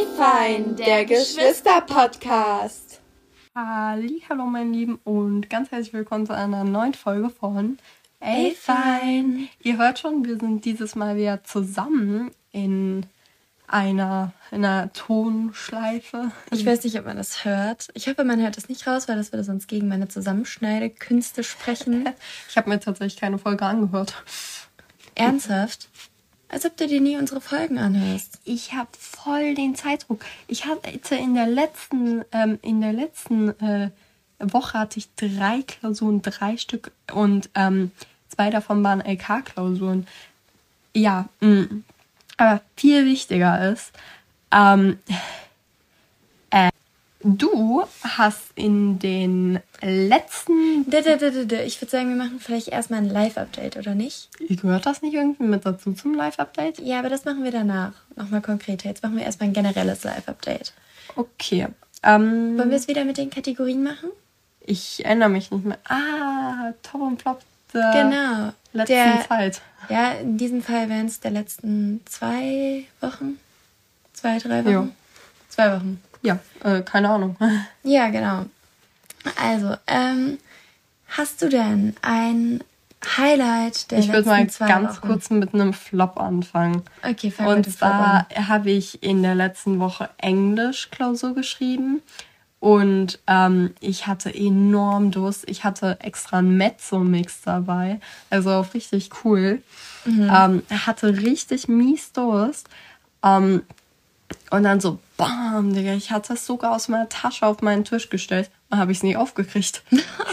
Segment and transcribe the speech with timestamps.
[0.00, 3.02] Ey fein, der Geschwister-Podcast.
[3.54, 7.76] Hallo meine Lieben und ganz herzlich willkommen zu einer neuen Folge von
[8.18, 9.50] Ey fein.
[9.62, 13.04] Ihr hört schon, wir sind dieses Mal wieder zusammen in
[13.66, 16.32] einer, in einer Tonschleife.
[16.50, 17.88] Ich weiß nicht, ob man das hört.
[17.92, 22.08] Ich hoffe, man hört das nicht raus, weil das würde sonst gegen meine Zusammenschneidekünste sprechen.
[22.48, 24.14] ich habe mir tatsächlich keine Folge angehört.
[25.14, 25.90] Ernsthaft?
[26.50, 28.40] Als ob du dir nie unsere Folgen anhörst.
[28.44, 30.24] Ich habe voll den Zeitdruck.
[30.48, 33.90] Ich hatte in der letzten, ähm, in der letzten äh,
[34.40, 37.92] Woche hatte ich drei Klausuren, drei Stück und ähm,
[38.28, 40.06] zwei davon waren LK-Klausuren.
[40.92, 41.48] Ja, mh.
[41.48, 41.84] Mm.
[42.36, 43.92] aber viel wichtiger ist,
[44.50, 45.12] ähm, äh,
[47.22, 50.86] Du hast in den letzten.
[50.88, 54.30] Ich würde sagen, wir machen vielleicht erstmal ein Live-Update, oder nicht?
[54.38, 56.78] Gehört das nicht irgendwie mit dazu zum Live-Update?
[56.78, 57.92] Ja, aber das machen wir danach.
[58.16, 58.88] Nochmal konkreter.
[58.88, 60.72] Jetzt machen wir erstmal ein generelles Live-Update.
[61.16, 61.68] Okay.
[62.02, 64.08] Ähm, Wollen wir es wieder mit den Kategorien machen?
[64.64, 65.78] Ich erinnere mich nicht mehr.
[65.88, 67.42] Ah, Top und Flop
[67.74, 68.52] der genau.
[68.72, 69.62] letzten der, Zeit.
[69.88, 73.38] Ja, in diesem Fall wären es der letzten zwei Wochen.
[74.12, 74.72] Zwei, drei Wochen.
[74.72, 74.88] Jo.
[75.48, 76.02] Zwei Wochen.
[76.22, 77.36] Ja, äh, keine Ahnung.
[77.82, 78.46] Ja, genau.
[79.42, 80.38] Also, ähm,
[81.08, 82.62] hast du denn ein
[83.16, 85.06] Highlight der ich letzten zwei Ich würde mal ganz Wochen?
[85.06, 86.82] kurz mit einem Flop anfangen.
[87.02, 92.02] Okay, fang Und zwar habe ich in der letzten Woche Englisch-Klausur geschrieben.
[92.60, 95.48] Und ähm, ich hatte enorm Durst.
[95.48, 98.00] Ich hatte extra einen Mezzo-Mix dabei.
[98.28, 99.62] Also richtig cool.
[100.04, 100.30] Mhm.
[100.30, 102.68] Ähm, hatte richtig mies Durst.
[103.24, 103.62] Ähm,
[104.50, 108.10] und dann so, bam, Digga, ich hatte das sogar aus meiner Tasche auf meinen Tisch
[108.10, 108.50] gestellt.
[108.68, 109.82] Dann habe ich es nicht aufgekriegt.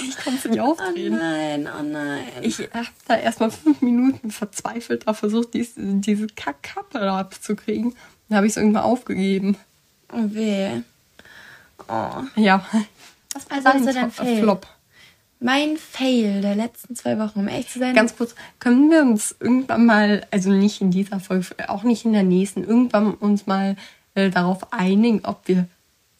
[0.09, 1.13] Ich konnte es nicht aufdrehen.
[1.13, 2.23] Oh nein, oh nein.
[2.41, 7.95] Ich habe da erstmal fünf Minuten verzweifelt da versucht, diese, diese Kappe abzukriegen.
[8.29, 9.57] Dann habe ich es irgendwann aufgegeben.
[10.11, 10.81] Oh weh.
[11.87, 12.23] Oh.
[12.35, 12.65] Ja.
[13.33, 14.41] Was war also dein Fail?
[14.41, 14.67] Flop?
[15.39, 17.93] Mein Fail der letzten zwei Wochen, um echt zu sein.
[17.93, 22.13] Ganz kurz, können wir uns irgendwann mal, also nicht in dieser Folge, auch nicht in
[22.13, 23.75] der nächsten, irgendwann uns mal
[24.17, 25.67] äh, darauf einigen, ob wir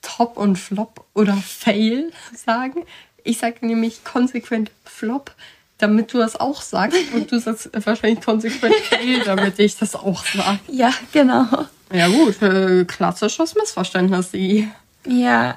[0.04, 2.86] Top und Flop oder Fail sagen.
[3.24, 5.34] Ich sage nämlich konsequent Flop,
[5.80, 7.12] damit du das auch sagst.
[7.14, 10.60] Und du sagst wahrscheinlich konsequent Fail, damit ich das auch sage.
[10.68, 11.46] Ja, genau.
[11.92, 14.68] Ja gut, äh, klassisches Missverständnis, die.
[15.06, 15.56] Ja.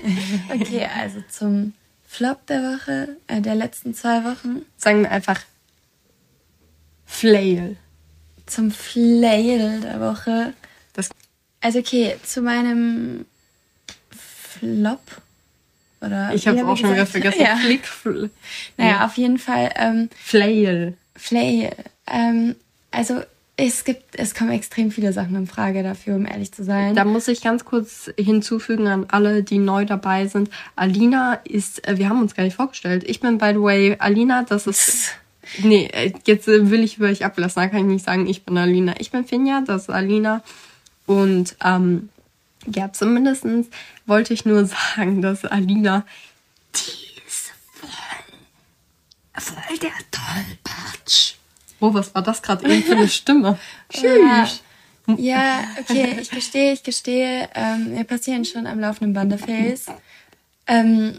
[0.54, 1.74] okay, also zum
[2.06, 4.62] Flop der Woche, äh, der letzten zwei Wochen.
[4.78, 5.40] Sagen wir einfach
[7.04, 7.76] Flail.
[8.46, 10.54] Zum Flail der Woche.
[11.62, 13.24] Also okay, zu meinem
[14.10, 15.00] Flop.
[16.00, 17.40] Oder ich habe es auch schon wieder vergessen.
[17.40, 17.56] Ja.
[17.56, 17.86] Flick.
[17.86, 18.30] Fl
[18.76, 19.70] naja, auf jeden Fall.
[19.76, 20.94] Ähm, Flail.
[21.16, 21.70] Flail.
[22.08, 22.56] Ähm,
[22.90, 23.22] also
[23.56, 26.96] es gibt, es kommen extrem viele Sachen in Frage dafür, um ehrlich zu sein.
[26.96, 30.50] Da muss ich ganz kurz hinzufügen an alle, die neu dabei sind.
[30.74, 33.04] Alina ist, äh, wir haben uns gar nicht vorgestellt.
[33.06, 35.10] Ich bin, by the way, Alina, das ist.
[35.62, 38.56] Nee, äh, jetzt will ich über euch ablassen, da kann ich nicht sagen, ich bin
[38.56, 38.94] Alina.
[38.98, 40.42] Ich bin Finja, das ist Alina.
[41.12, 42.08] Und ähm,
[42.66, 43.44] ja, zumindest
[44.06, 44.64] wollte ich nur
[44.96, 46.06] sagen, dass Alina,
[46.74, 47.90] die ist voll,
[49.34, 51.34] voll der Tollpatsch.
[51.80, 53.58] Oh, was war das gerade eben für eine Stimme?
[53.90, 54.62] Tschüss.
[55.16, 59.86] Ja, okay, ich gestehe, ich gestehe, ähm, mir passieren schon am laufenden Bande Fails.
[60.68, 61.18] Ähm,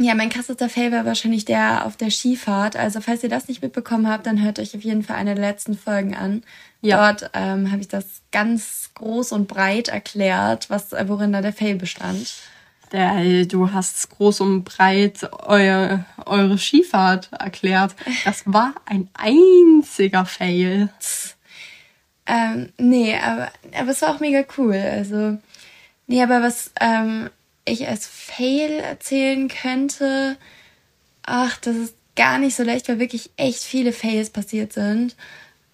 [0.00, 2.74] ja, mein krassester Fail war wahrscheinlich der auf der Skifahrt.
[2.74, 5.44] Also falls ihr das nicht mitbekommen habt, dann hört euch auf jeden Fall eine der
[5.44, 6.42] letzten Folgen an.
[6.80, 7.12] Ja.
[7.12, 11.76] Dort ähm, habe ich das ganz groß und breit erklärt, was worin da der Fail
[11.76, 12.32] bestand.
[12.92, 17.94] Der, du hast groß und breit euer, eure Skifahrt erklärt.
[18.24, 20.88] Das war ein einziger Fail.
[22.26, 24.74] ähm, nee, aber, aber es war auch mega cool.
[24.74, 25.38] Also,
[26.06, 27.30] nee, aber was ähm,
[27.64, 30.36] ich als Fail erzählen könnte,
[31.22, 35.16] ach, das ist gar nicht so leicht, weil wirklich echt viele Fails passiert sind.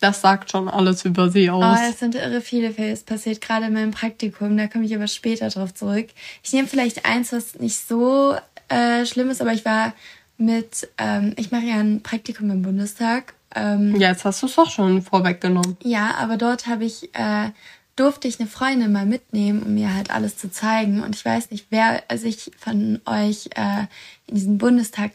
[0.00, 1.78] Das sagt schon alles über sie aus.
[1.78, 4.56] Oh, es sind irre viele Fails passiert, gerade in meinem Praktikum.
[4.56, 6.08] Da komme ich aber später drauf zurück.
[6.42, 8.36] Ich nehme vielleicht eins, was nicht so
[8.68, 9.94] äh, schlimm ist, aber ich war
[10.36, 13.34] mit, ähm, ich mache ja ein Praktikum im Bundestag.
[13.54, 15.78] Ähm, ja, jetzt hast du es doch schon vorweggenommen.
[15.82, 17.50] Ja, aber dort habe ich äh,
[17.96, 21.02] durfte ich eine Freundin mal mitnehmen, um mir halt alles zu zeigen.
[21.02, 23.86] Und ich weiß nicht, wer sich von euch äh,
[24.26, 25.12] in diesem Bundestag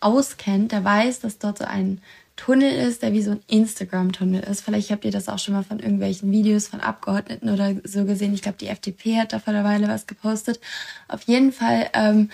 [0.00, 2.00] auskennt, der weiß, dass dort so ein
[2.38, 4.62] Tunnel ist, der wie so ein Instagram-Tunnel ist.
[4.62, 8.32] Vielleicht habt ihr das auch schon mal von irgendwelchen Videos von Abgeordneten oder so gesehen.
[8.32, 10.60] Ich glaube, die FDP hat da vor der Weile was gepostet.
[11.08, 12.30] Auf jeden Fall, ähm,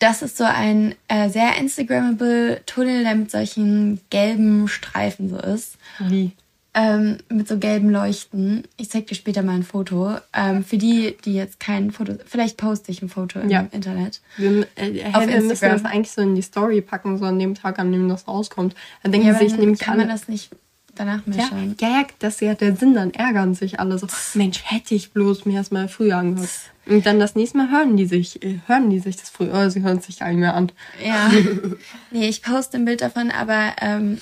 [0.00, 5.76] das ist so ein äh, sehr Instagrammable Tunnel, der mit solchen gelben Streifen so ist.
[6.00, 6.32] Wie?
[6.74, 8.64] Ähm, mit so gelben Leuchten.
[8.76, 10.16] Ich zeig dir später mal ein Foto.
[10.32, 13.66] Ähm, für die, die jetzt kein Foto, vielleicht poste ich ein Foto im ja.
[13.72, 14.20] Internet.
[14.36, 17.54] Wir, äh, Auf wir müssen das eigentlich so in die Story packen, so an dem
[17.54, 18.74] Tag, an dem das rauskommt.
[19.02, 20.50] Dann denken ja, sich nämlich kann alle, man das nicht
[20.94, 21.76] danach mehr ja, schauen.
[21.80, 25.44] Ja, das ist ja der Sinn, dann ärgern sich alle so, Mensch, hätte ich bloß
[25.44, 26.48] mir erst mal früher angehört.
[26.86, 29.70] Und dann das nächste Mal hören die sich, äh, hören die sich das früher, oder
[29.70, 30.72] sie hören es sich gar nicht mehr an.
[31.04, 31.30] Ja.
[32.10, 34.18] nee, ich poste ein Bild davon, aber ähm,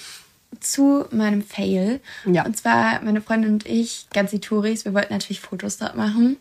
[0.58, 2.00] zu meinem Fail.
[2.26, 2.44] Ja.
[2.44, 6.37] Und zwar meine Freundin und ich, ganz die Touris, wir wollten natürlich Fotos dort machen.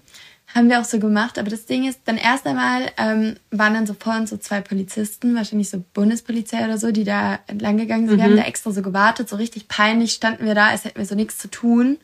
[0.56, 3.86] Haben wir auch so gemacht, aber das Ding ist, dann erst einmal ähm, waren dann
[3.86, 8.08] so vor uns so zwei Polizisten, wahrscheinlich so Bundespolizei oder so, die da entlang gegangen
[8.08, 8.16] sind.
[8.16, 8.18] Mhm.
[8.18, 8.38] Wir haben mhm.
[8.38, 11.38] da extra so gewartet, so richtig peinlich standen wir da, als hätten wir so nichts
[11.38, 11.98] zu tun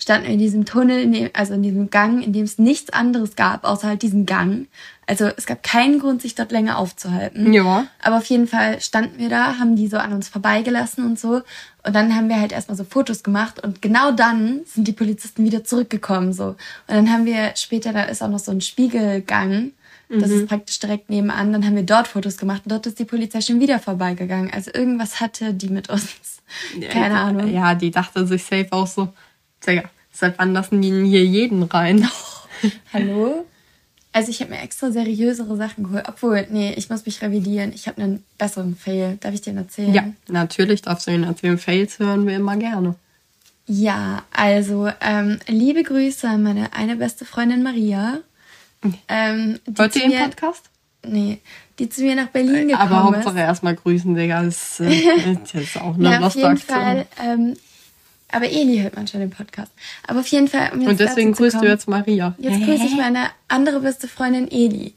[0.00, 2.90] standen wir in diesem Tunnel, in dem, also in diesem Gang, in dem es nichts
[2.90, 4.66] anderes gab, außer halt diesen Gang.
[5.06, 7.52] Also es gab keinen Grund, sich dort länger aufzuhalten.
[7.52, 7.86] Ja.
[8.02, 11.42] Aber auf jeden Fall standen wir da, haben die so an uns vorbeigelassen und so.
[11.84, 15.44] Und dann haben wir halt erstmal so Fotos gemacht und genau dann sind die Polizisten
[15.44, 16.48] wieder zurückgekommen so.
[16.48, 16.56] Und
[16.86, 19.72] dann haben wir später, da ist auch noch so ein Spiegelgang.
[20.08, 20.40] Das mhm.
[20.40, 21.52] ist praktisch direkt nebenan.
[21.52, 24.50] Dann haben wir dort Fotos gemacht und dort ist die Polizei schon wieder vorbeigegangen.
[24.52, 26.40] Also irgendwas hatte die mit uns.
[26.90, 27.52] Keine Ahnung.
[27.52, 29.08] Ja, die dachte sich safe auch so,
[29.66, 32.08] Digga, seit wann lassen die denn hier jeden rein?
[32.92, 33.46] Hallo?
[34.12, 36.04] Also ich habe mir extra seriösere Sachen geholt.
[36.08, 37.72] Obwohl, nee, ich muss mich revidieren.
[37.72, 39.18] Ich habe einen besseren Fail.
[39.20, 39.94] Darf ich dir erzählen?
[39.94, 41.58] Ja, natürlich darfst du ihn erzählen.
[41.58, 42.96] Fails hören wir immer gerne.
[43.66, 48.18] Ja, also ähm, liebe Grüße an meine eine beste Freundin Maria.
[49.06, 50.64] Ähm, Wollt ihr den Podcast?
[51.06, 51.38] Nee,
[51.78, 54.42] die zu mir nach Berlin gekommen Aber Hauptsache erstmal grüßen, Digga.
[54.42, 54.92] Das äh,
[55.32, 57.54] ist jetzt auch eine ja, Auf jeden Fall ähm,
[58.32, 59.72] aber Eli hört manchmal den Podcast.
[60.06, 60.72] Aber auf jeden Fall.
[60.72, 62.34] Um und deswegen grüßt kommen, du jetzt Maria.
[62.38, 64.94] Jetzt grüße ich meine andere beste Freundin Eli.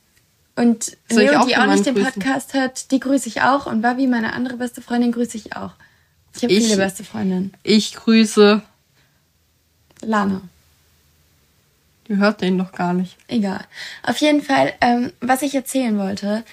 [0.56, 3.65] Und Soll Leo, auch die auch nicht den Podcast hört, die grüße ich auch.
[3.65, 5.71] Und Babi, meine andere beste Freundin, grüße ich auch.
[6.35, 7.53] Ich habe viele beste Freundinnen.
[7.63, 8.62] Ich grüße
[10.01, 10.41] Lana.
[12.07, 13.18] Die hört den doch gar nicht.
[13.27, 13.62] Egal.
[14.03, 16.44] Auf jeden Fall, ähm, was ich erzählen wollte,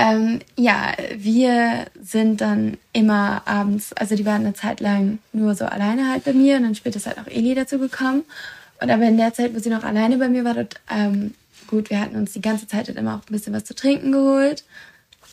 [0.00, 5.64] ähm, ja, wir sind dann immer abends, also die waren eine Zeit lang nur so
[5.66, 8.24] alleine halt bei mir und dann später ist halt auch Eli dazu gekommen.
[8.80, 11.34] Und aber in der Zeit, wo sie noch alleine bei mir war, dort, ähm,
[11.66, 14.12] gut, wir hatten uns die ganze Zeit halt immer auch ein bisschen was zu trinken
[14.12, 14.64] geholt.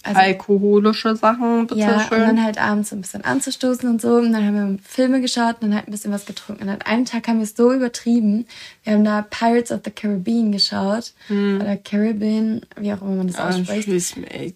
[0.03, 2.21] Also, Alkoholische Sachen, bitte ja, schön.
[2.21, 4.15] und dann halt abends so ein bisschen anzustoßen und so.
[4.15, 6.63] Und dann haben wir Filme geschaut und dann halt ein bisschen was getrunken.
[6.63, 8.45] Und an einem Tag haben wir es so übertrieben.
[8.83, 11.13] Wir haben da Pirates of the Caribbean geschaut.
[11.27, 11.59] Hm.
[11.61, 14.15] Oder Caribbean, wie auch immer man das ah, ausspricht.
[14.17, 14.51] Ah,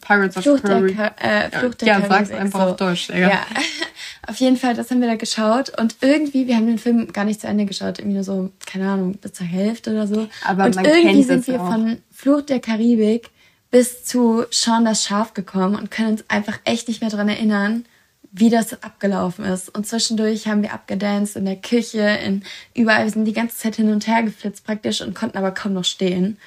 [0.00, 1.10] Pirates of the Caribbean.
[1.18, 2.26] Äh, Flucht der ja, Karibik.
[2.28, 2.70] sag's einfach so.
[2.70, 3.08] auf Deutsch.
[3.08, 3.28] Ja.
[3.28, 3.40] ja.
[4.26, 5.78] auf jeden Fall, das haben wir da geschaut.
[5.80, 7.98] Und irgendwie, wir haben den Film gar nicht zu Ende geschaut.
[7.98, 10.28] Irgendwie nur so, keine Ahnung, bis zur Hälfte oder so.
[10.44, 11.70] Aber und irgendwie sind wir auch.
[11.70, 13.30] von Flucht der Karibik
[13.70, 17.84] bis zu Sean das Schaf gekommen und können uns einfach echt nicht mehr dran erinnern,
[18.32, 19.74] wie das abgelaufen ist.
[19.74, 22.42] Und zwischendurch haben wir abgedanced in der Küche, in
[22.74, 25.72] überall, wir sind die ganze Zeit hin und her geflitzt praktisch und konnten aber kaum
[25.72, 26.38] noch stehen.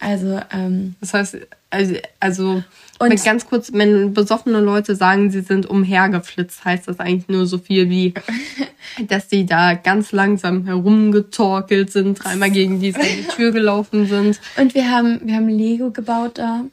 [0.00, 1.36] Also, ähm, Das heißt,
[1.68, 2.64] also, also
[2.98, 7.58] und ganz kurz, wenn besoffene Leute sagen, sie sind umhergeflitzt, heißt das eigentlich nur so
[7.58, 8.14] viel wie,
[9.08, 13.00] dass sie da ganz langsam herumgetorkelt sind, dreimal gegen diese
[13.36, 14.40] Tür gelaufen sind.
[14.56, 16.64] Und wir haben, wir haben Lego gebaut da.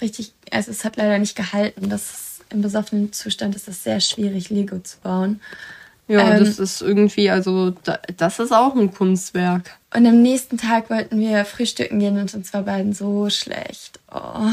[0.00, 1.88] Richtig, also es hat leider nicht gehalten.
[1.88, 5.40] Das ist, im besoffenen Zustand ist es sehr schwierig, Lego zu bauen.
[6.08, 7.74] Ja, ähm, das ist irgendwie, also
[8.16, 9.78] das ist auch ein Kunstwerk.
[9.94, 14.00] Und am nächsten Tag wollten wir frühstücken gehen und uns war beiden so schlecht.
[14.10, 14.50] Oh.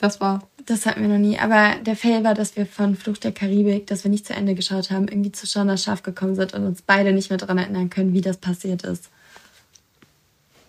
[0.00, 0.42] Das war.
[0.66, 1.38] Das hatten wir noch nie.
[1.38, 4.54] Aber der Fail war, dass wir von Fluch der Karibik, dass wir nicht zu Ende
[4.54, 7.90] geschaut haben, irgendwie zu Shauna Schaf gekommen sind und uns beide nicht mehr daran erinnern
[7.90, 9.08] können, wie das passiert ist.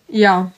[0.08, 0.52] Ja,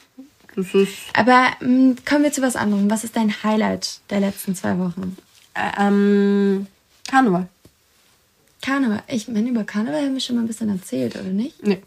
[0.54, 0.92] das ist.
[1.14, 2.90] Aber mh, hm, kommen wir zu was anderem.
[2.90, 5.16] Was ist dein Highlight der letzten zwei Wochen?
[5.78, 6.66] ähm,
[7.08, 7.48] Karneval.
[8.66, 9.02] Karneval.
[9.06, 11.64] Ich meine, über Karneval haben wir schon mal ein bisschen erzählt, oder nicht?
[11.64, 11.82] Nee.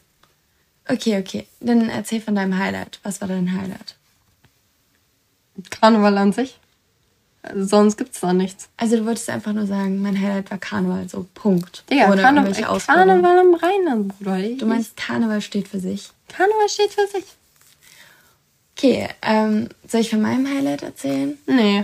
[0.88, 1.46] Okay, okay.
[1.60, 3.00] Dann erzähl von deinem Highlight.
[3.04, 3.96] Was war dein Highlight?
[5.70, 6.58] Karneval an sich.
[7.42, 8.70] Also sonst gibt's da nichts.
[8.78, 11.84] Also du wolltest einfach nur sagen, mein Highlight war Karneval, so Punkt.
[11.92, 14.40] Ja, Ohne Karneval, Karneval am Rheinland, Bruder.
[14.58, 16.12] Du meinst, Karneval steht für sich?
[16.30, 17.26] Karneval steht für sich.
[18.78, 21.38] Okay, ähm, soll ich von meinem Highlight erzählen?
[21.46, 21.84] Nee.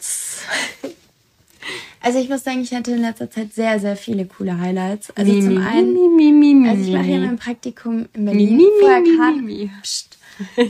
[2.02, 5.10] Also ich muss sagen, ich hatte in letzter Zeit sehr, sehr viele coole Highlights.
[5.16, 8.60] Also mi, zum mi, einen, mi, also ich mache ja mein Praktikum in Berlin.
[8.80, 10.18] Vorher, Karne Psst.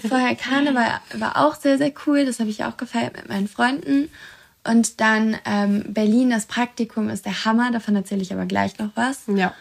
[0.09, 2.25] Vorher Karneval war auch sehr, sehr cool.
[2.25, 4.11] Das habe ich auch gefeiert mit meinen Freunden.
[4.65, 7.71] Und dann ähm, Berlin, das Praktikum ist der Hammer.
[7.71, 9.23] Davon erzähle ich aber gleich noch was.
[9.35, 9.55] Ja.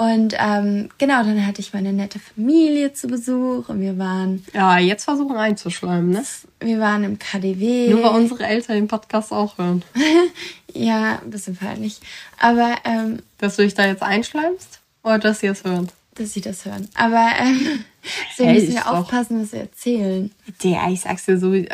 [0.00, 4.42] Und ähm, genau, dann hatte ich meine nette Familie zu Besuch und wir waren.
[4.54, 6.24] Ja, jetzt versuchen einzuschleimen, ne?
[6.58, 7.90] Wir waren im KDW.
[7.90, 9.84] Nur weil unsere Eltern den Podcast auch hören.
[10.72, 12.00] ja, ein bisschen peinlich.
[12.38, 12.76] Aber.
[12.84, 14.80] Ähm, dass du dich da jetzt einschleimst?
[15.02, 15.90] Oder dass sie es hören?
[16.14, 16.88] Dass sie das hören.
[16.94, 17.84] Aber ähm,
[18.30, 20.30] deswegen müssen wir aufpassen, was sie erzählen.
[20.62, 21.66] Der, ich sag's dir so, äh,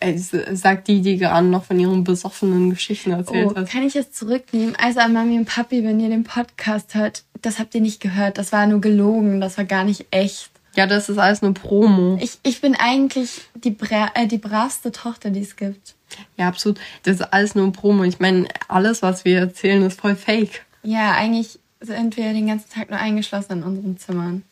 [0.00, 3.68] äh, sagt die, die gerade noch von ihren besoffenen Geschichten erzählt oh, hat.
[3.68, 4.76] Kann ich es zurücknehmen?
[4.76, 8.38] Also an Mami und Papi, wenn ihr den Podcast hört, das habt ihr nicht gehört.
[8.38, 9.40] Das war nur gelogen.
[9.40, 10.50] Das war gar nicht echt.
[10.74, 12.18] Ja, das ist alles nur Promo.
[12.22, 15.94] Ich, ich bin eigentlich die, bra äh, die bravste Tochter, die es gibt.
[16.36, 16.78] Ja, absolut.
[17.02, 18.04] Das ist alles nur Promo.
[18.04, 20.64] Ich meine, alles, was wir erzählen, ist voll fake.
[20.82, 24.42] Ja, eigentlich sind wir den ganzen Tag nur eingeschlossen in unseren Zimmern.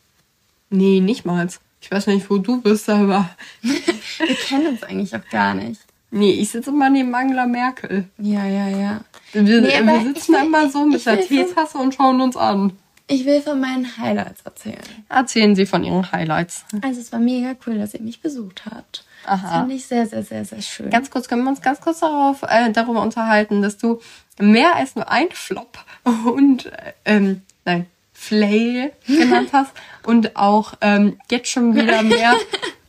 [0.69, 1.47] Nee, nicht mal.
[1.81, 3.29] Ich weiß nicht, wo du bist, aber.
[3.61, 5.81] wir kennen uns eigentlich auch gar nicht.
[6.11, 8.05] Nee, ich sitze immer neben Angela Merkel.
[8.17, 9.01] Ja, ja, ja.
[9.31, 12.73] Wir, nee, wir sitzen will, immer so mit der Teetasse und schauen uns an.
[13.07, 14.81] Ich will von meinen Highlights erzählen.
[15.09, 16.65] Erzählen Sie von Ihren Highlights.
[16.81, 19.05] Also es war mega cool, dass ihr mich besucht habt.
[19.25, 19.41] Aha.
[19.41, 20.89] Das fand ich sehr, sehr, sehr, sehr schön.
[20.89, 23.99] Ganz kurz, können wir uns ganz kurz darauf, äh, darüber unterhalten, dass du
[24.39, 25.77] mehr als nur ein Flop
[26.25, 29.71] und, äh, ähm, nein, Flail genannt hast
[30.03, 32.35] und auch ähm, jetzt schon wieder mehr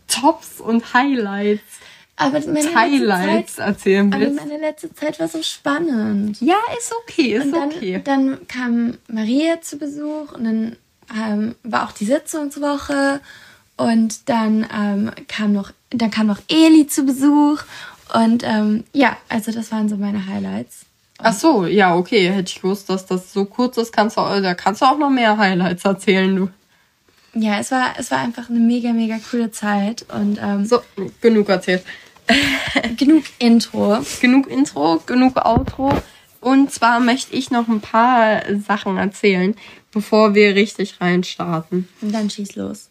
[0.09, 1.81] Tops und Highlights
[2.17, 4.39] aber meine Highlights Zeit, erzählen willst.
[4.39, 6.41] Aber meine letzte Zeit war so spannend.
[6.41, 8.01] Ja, ist okay, ist und dann, okay.
[8.05, 10.77] Dann kam Maria zu Besuch und dann
[11.17, 13.21] ähm, war auch die Sitzungswoche
[13.77, 17.62] und dann ähm, kam noch, dann kam noch Eli zu Besuch
[18.14, 20.87] und ähm, ja, also das waren so meine Highlights.
[21.18, 22.30] Ach so, ja, okay.
[22.30, 25.11] Hätte ich gewusst, dass das so kurz ist, kannst du, da kannst du auch noch
[25.11, 26.49] mehr Highlights erzählen, du.
[27.34, 30.82] Ja, es war, es war einfach eine mega, mega coole Zeit und ähm, so
[31.20, 31.82] genug erzählt.
[32.99, 33.99] genug Intro.
[34.20, 35.92] Genug Intro, genug Outro.
[36.40, 39.54] Und zwar möchte ich noch ein paar Sachen erzählen,
[39.92, 41.88] bevor wir richtig reinstarten.
[42.02, 42.90] Und dann schieß los.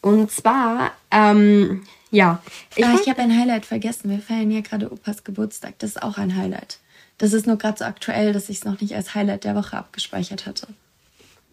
[0.00, 2.42] Und zwar, ähm, ja.
[2.74, 4.10] Ich, ah, ich habe ein Highlight vergessen.
[4.10, 5.78] Wir feiern ja gerade Opas Geburtstag.
[5.78, 6.78] Das ist auch ein Highlight.
[7.18, 9.76] Das ist nur gerade so aktuell, dass ich es noch nicht als Highlight der Woche
[9.76, 10.68] abgespeichert hatte.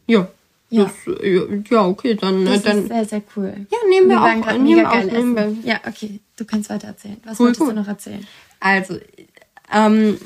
[0.07, 0.27] Ja,
[0.69, 0.85] ja.
[0.85, 2.45] Das, ja, okay, dann.
[2.45, 3.67] Das dann, ist sehr, sehr cool.
[3.69, 4.57] Ja, nehmen wir, wir auch.
[4.57, 5.71] Nehmen wir auch nehmen wir.
[5.71, 7.17] Ja, okay, du kannst weiter erzählen.
[7.23, 7.69] Was cool, wolltest cool.
[7.69, 8.27] du noch erzählen?
[8.59, 8.99] Also,
[9.71, 10.17] ähm,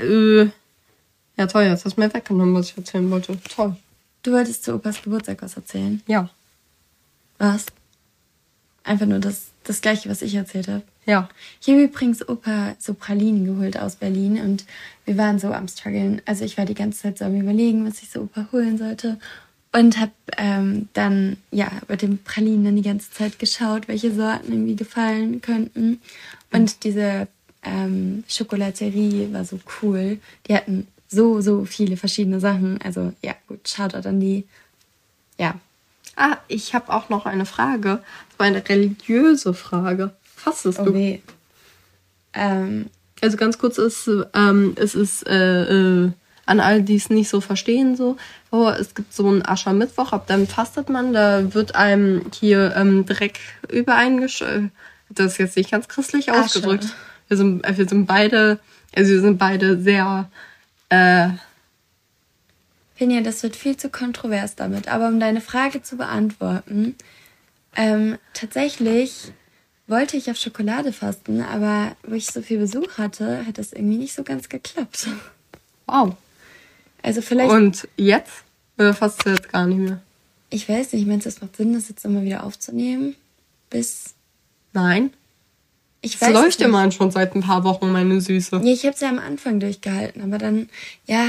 [0.00, 0.44] äh,
[1.36, 3.38] ja toll, jetzt hast du mir weggenommen, was ich erzählen wollte.
[3.54, 3.76] Toll.
[4.22, 6.02] Du wolltest zu Opas Geburtstag was erzählen?
[6.06, 6.30] Ja.
[7.38, 7.66] Was?
[8.84, 10.82] Einfach nur das, das gleiche, was ich erzählt habe.
[11.06, 11.28] Ja.
[11.60, 14.64] Ich habe übrigens Opa so Pralinen geholt aus Berlin und
[15.04, 16.22] wir waren so am struggeln.
[16.26, 19.18] Also ich war die ganze Zeit so am überlegen, was ich so Opa holen sollte.
[19.72, 24.52] Und habe ähm, dann, ja, bei den Pralinen dann die ganze Zeit geschaut, welche Sorten
[24.52, 26.00] irgendwie gefallen könnten.
[26.52, 27.26] Und diese
[27.64, 30.18] ähm, Schokolaterie war so cool.
[30.46, 32.80] Die hatten so, so viele verschiedene Sachen.
[32.82, 34.44] Also ja, gut, schaut an die.
[35.38, 35.58] Ja.
[36.16, 38.02] Ah, ich habe auch noch eine Frage.
[38.28, 40.12] Das war eine religiöse Frage.
[40.22, 40.94] Fastest oh, du?
[40.94, 41.20] Weh.
[42.32, 42.90] Ähm,
[43.20, 45.62] also ganz kurz ist, ähm, es ist äh,
[46.04, 46.10] äh,
[46.46, 48.16] an all die es nicht so verstehen so.
[48.50, 53.06] Oh, es gibt so einen Aschermittwoch, ab dann fastet man, da wird einem hier ähm,
[53.06, 53.40] Dreck
[53.70, 54.70] übereingeschüttet.
[55.08, 56.40] Das ist jetzt nicht ganz christlich Asche.
[56.40, 56.86] ausgedrückt.
[57.28, 58.58] Wir sind, wir sind beide,
[58.94, 60.28] also wir sind beide sehr.
[60.90, 61.30] Äh,
[62.94, 64.88] Finja, das wird viel zu kontrovers damit.
[64.88, 66.94] Aber um deine Frage zu beantworten,
[67.76, 69.32] ähm, tatsächlich
[69.86, 73.98] wollte ich auf Schokolade fasten, aber wo ich so viel Besuch hatte, hat das irgendwie
[73.98, 75.08] nicht so ganz geklappt.
[75.86, 76.14] Wow.
[77.02, 77.50] Also vielleicht.
[77.50, 78.44] Und jetzt?
[78.78, 80.00] Oder fasst du jetzt gar nicht mehr?
[80.50, 83.14] Ich weiß nicht, meinst du, es macht Sinn, das jetzt nochmal wieder aufzunehmen?
[83.70, 84.14] Bis.
[84.72, 85.12] Nein.
[86.00, 86.28] Ich weiß.
[86.28, 88.60] Es läuft mal schon seit ein paar Wochen, meine Süße.
[88.62, 90.68] Ja, ich habe es ja am Anfang durchgehalten, aber dann,
[91.06, 91.26] ja,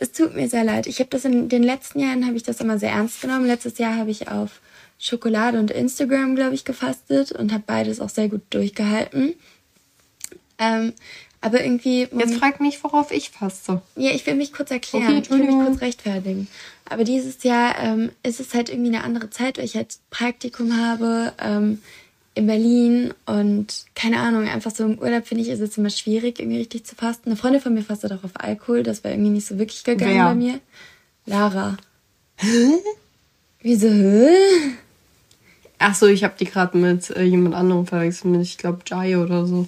[0.00, 0.86] es tut mir sehr leid.
[0.86, 3.46] Ich habe das in den letzten Jahren habe ich das immer sehr ernst genommen.
[3.46, 4.60] Letztes Jahr habe ich auf
[4.98, 9.34] Schokolade und Instagram, glaube ich, gefastet und habe beides auch sehr gut durchgehalten.
[10.58, 10.92] Ähm,
[11.40, 12.08] aber irgendwie.
[12.12, 13.80] Jetzt frag mich, worauf ich faste.
[13.96, 15.06] Ja, ich will mich kurz erklären.
[15.06, 16.48] Okay, ich will mich kurz rechtfertigen.
[16.88, 20.76] Aber dieses Jahr ähm, ist es halt irgendwie eine andere Zeit, weil ich halt Praktikum
[20.76, 21.80] habe ähm,
[22.38, 26.38] in Berlin und keine Ahnung, einfach so im Urlaub finde ich, ist es immer schwierig,
[26.38, 27.30] irgendwie richtig zu fasten.
[27.30, 30.14] Eine Freundin von mir fastet auch auf Alkohol, das war irgendwie nicht so wirklich gegangen
[30.14, 30.24] Wer?
[30.24, 30.60] bei mir.
[31.26, 31.76] Lara.
[32.36, 32.74] Hä?
[33.60, 33.88] Wieso?
[33.88, 34.28] Hä?
[35.78, 39.18] Ach so, ich habe die gerade mit äh, jemand anderem verwechselt, mit, ich glaube, Jai
[39.18, 39.66] oder so.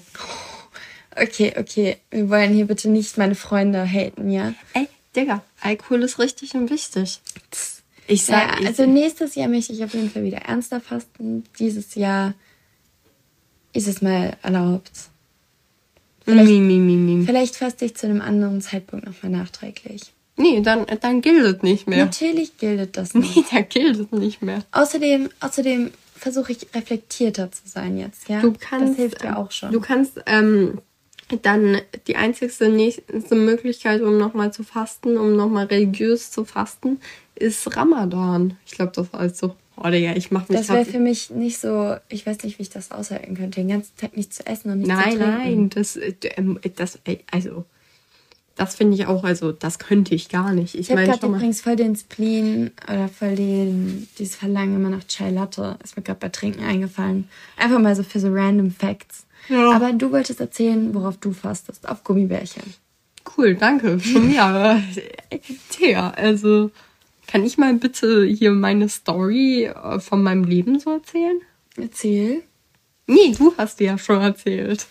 [1.16, 1.96] Okay, okay.
[2.10, 4.54] Wir wollen hier bitte nicht meine Freunde haten, ja?
[4.74, 7.20] Ey, Digga, Alkohol ist richtig und wichtig.
[8.06, 11.44] Ich sag, ja, also nächstes Jahr möchte ich auf jeden Fall wieder ernster fasten.
[11.58, 12.34] Dieses Jahr
[13.72, 14.90] ist es mal erlaubt.
[16.24, 20.12] Vielleicht, mi, mi, mi, vielleicht faste ich zu einem anderen Zeitpunkt nochmal nachträglich.
[20.36, 22.04] Nee, dann, dann gilt es nicht mehr.
[22.04, 23.36] Natürlich gilt das nicht.
[23.36, 24.62] Nee, dann gilt es nicht mehr.
[24.72, 28.40] Außerdem, außerdem versuche ich reflektierter zu sein jetzt, ja?
[28.40, 29.72] Du kannst, das hilft ja auch schon.
[29.72, 30.80] Du kannst ähm,
[31.42, 37.00] dann die einzigste nächste Möglichkeit, um nochmal zu fasten, um nochmal religiös zu fasten,
[37.34, 38.56] ist Ramadan.
[38.66, 39.54] Ich glaube, das war so.
[39.82, 42.62] Oh, Digga, ich mach mich Das wäre für mich nicht so, ich weiß nicht, wie
[42.62, 45.38] ich das aushalten könnte, den ganzen Tag nichts zu essen und nichts nein, zu trinken.
[45.38, 45.98] Nein, das,
[46.36, 47.64] ähm, das, äh, also,
[48.56, 50.74] das finde ich auch, also, das könnte ich gar nicht.
[50.74, 55.06] Ich, Ich habe gerade übrigens voll den Spleen oder voll den, dieses Verlangen immer nach
[55.06, 55.78] Chai Latte.
[55.82, 57.28] Ist mir gerade bei Trinken eingefallen.
[57.56, 59.24] Einfach mal so für so random Facts.
[59.48, 59.72] Ja.
[59.72, 61.88] Aber du wolltest erzählen, worauf du fastest.
[61.88, 62.62] Auf Gummibärchen.
[63.36, 63.98] Cool, danke.
[64.00, 64.82] Schon mir.
[65.70, 66.70] Thea, also,
[67.30, 71.40] kann ich mal bitte hier meine Story äh, von meinem Leben so erzählen?
[71.76, 72.42] Erzähl.
[73.06, 74.86] Nee, du hast die ja schon erzählt.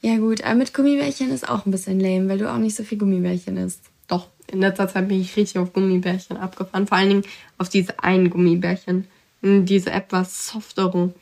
[0.00, 2.82] Ja gut, aber mit Gummibärchen ist auch ein bisschen lame, weil du auch nicht so
[2.82, 3.82] viel Gummibärchen isst.
[4.08, 6.86] Doch, in letzter Zeit bin ich richtig auf Gummibärchen abgefahren.
[6.86, 7.24] Vor allen Dingen
[7.58, 9.06] auf diese einen Gummibärchen.
[9.42, 11.14] Diese etwas softeren.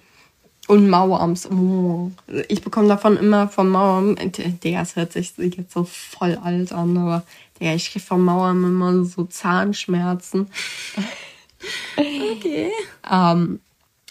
[0.66, 1.50] Und Mauerarms.
[1.50, 2.10] Oh.
[2.48, 4.16] Ich bekomme davon immer vom Mauerarm.
[4.16, 7.22] Digga, es hört sich jetzt so voll alt an, aber
[7.60, 10.48] Digga, ich kriege vom Mauerarm immer so Zahnschmerzen.
[11.96, 12.70] Okay.
[13.10, 13.60] Ähm,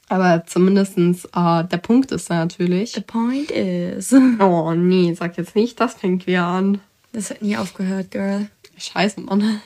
[0.10, 2.94] aber zumindestens äh, der Punkt ist natürlich.
[2.94, 4.14] The point is.
[4.40, 6.80] Oh nee, sag jetzt nicht, das fängt wieder an.
[7.12, 8.50] Das hat nie aufgehört, Girl.
[8.78, 9.62] Scheiße, Mann.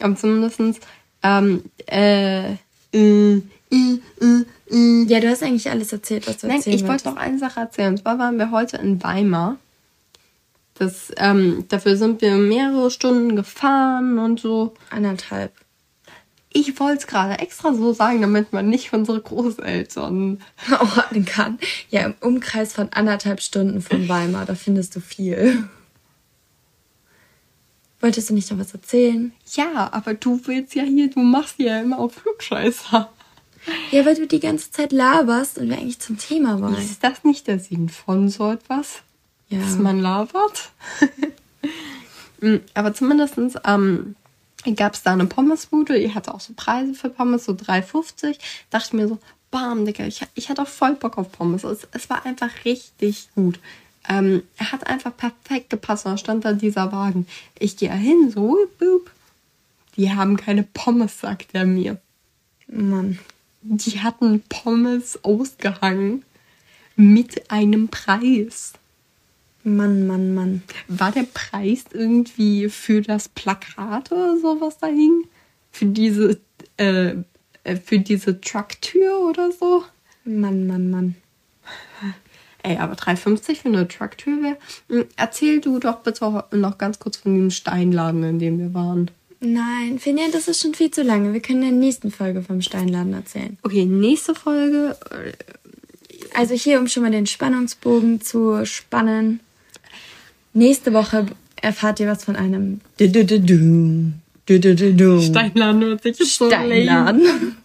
[0.00, 0.80] Aber zumindestens,
[1.22, 2.56] ähm, äh, äh,
[2.92, 3.38] äh,
[3.70, 4.44] äh, äh.
[4.74, 7.60] Ja, du hast eigentlich alles erzählt, was du Nein, erzählen ich wollte noch eine Sache
[7.60, 7.90] erzählen.
[7.90, 9.56] Und zwar waren wir heute in Weimar.
[10.74, 14.74] Das, ähm, dafür sind wir mehrere Stunden gefahren und so.
[14.90, 15.52] Anderthalb.
[16.52, 20.40] Ich wollte es gerade extra so sagen, damit man nicht unsere Großeltern.
[20.96, 21.60] ordnen kann.
[21.90, 25.68] Ja, im Umkreis von anderthalb Stunden von Weimar, da findest du viel.
[28.00, 29.32] Wolltest du nicht noch was erzählen?
[29.54, 33.12] Ja, aber du willst ja hier, du machst ja immer auf Flugscheißer.
[33.90, 36.76] Ja, weil du die ganze Zeit laberst und wir eigentlich zum Thema wollen.
[36.76, 39.02] Ist das nicht der Sinn von so etwas?
[39.48, 39.60] Ja.
[39.60, 40.70] Dass man labert?
[42.40, 44.16] Mm, aber zumindest ähm,
[44.76, 45.98] gab es da eine Pommesbude.
[45.98, 48.38] Die hatte auch so Preise für Pommes, so 3,50.
[48.70, 49.18] Dachte ich mir so,
[49.50, 51.64] bam, Digga, ich, ich hatte auch voll Bock auf Pommes.
[51.64, 53.60] Es, es war einfach richtig gut.
[54.08, 56.06] Ähm, er hat einfach perfekt gepasst.
[56.06, 57.26] Und da stand da dieser Wagen.
[57.58, 59.10] Ich gehe hin, so, boop.
[59.96, 62.00] Die haben keine Pommes, sagt er mir.
[62.66, 63.18] Mann.
[63.66, 66.22] Die hatten Pommes ausgehangen
[66.96, 68.74] mit einem Preis.
[69.62, 70.62] Mann, Mann, Mann.
[70.86, 75.26] War der Preis irgendwie für das Plakat oder sowas da hing?
[75.72, 76.38] Für diese,
[76.76, 77.14] äh,
[77.64, 79.84] äh, für diese Trucktür oder so?
[80.24, 81.14] Mann, Mann, Mann.
[82.62, 85.06] Ey, aber 3,50 für eine Trucktür wäre.
[85.16, 89.10] Erzähl du doch bitte noch ganz kurz von dem Steinladen, in dem wir waren.
[89.44, 91.32] Nein, Finja, das ist schon viel zu lange.
[91.32, 93.58] Wir können in der nächsten Folge vom Steinladen erzählen.
[93.62, 94.96] Okay, nächste Folge.
[95.10, 95.32] äh,
[96.36, 99.40] Also hier, um schon mal den Spannungsbogen zu spannen.
[100.52, 101.26] Nächste Woche
[101.60, 102.80] erfahrt ihr was von einem
[105.22, 107.56] Steinladen hört sich jetzt so lame Steinladen.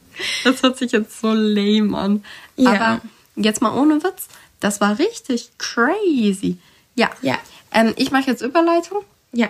[0.43, 2.23] Das hört sich jetzt so lame an.
[2.57, 2.71] Ja.
[2.71, 3.01] Aber
[3.35, 4.27] jetzt mal ohne Witz,
[4.59, 6.57] das war richtig crazy.
[6.95, 7.09] Ja.
[7.21, 7.37] Ja.
[7.73, 9.03] Ähm, ich mache jetzt Überleitung.
[9.31, 9.49] Ja.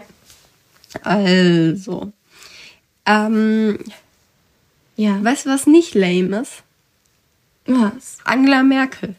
[1.03, 2.11] Also.
[3.09, 3.79] Ähm,
[4.95, 5.23] Ja.
[5.23, 6.63] weißt du, was nicht lame ist?
[7.65, 8.17] Was?
[8.23, 9.15] Angela Merkel.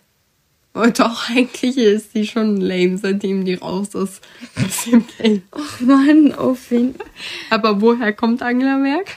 [0.72, 4.22] Und doch, eigentlich ist die schon lame, seitdem die raus ist.
[5.50, 6.94] Och Mann, oh Finn.
[7.50, 9.14] Aber woher kommt Angela Merkel?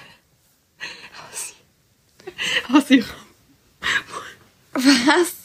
[1.29, 1.53] Aus,
[2.73, 3.05] aus ihrer
[4.73, 5.35] Was?